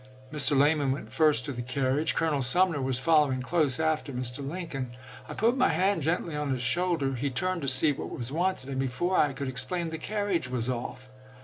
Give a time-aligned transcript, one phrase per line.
[0.33, 0.57] Mr.
[0.57, 4.39] Lamon went first to the carriage; Colonel Sumner was following close after Mr.
[4.39, 4.97] Lincoln;
[5.29, 8.69] I put my hand gently on his shoulder; he turned to see what was wanted,
[8.71, 11.07] and before I could explain, the carriage was off.